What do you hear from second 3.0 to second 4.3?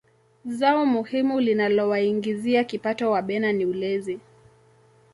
wabena ni ulezi